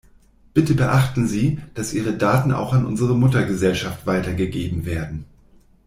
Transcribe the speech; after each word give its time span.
Bitte 0.55 0.73
beachten 0.73 1.27
Sie, 1.27 1.59
dass 1.75 1.93
Ihre 1.93 2.17
Daten 2.17 2.51
auch 2.53 2.73
an 2.73 2.87
unsere 2.87 3.15
Muttergesellschaft 3.15 4.07
weitergegeben 4.07 4.83
werden. 4.87 5.25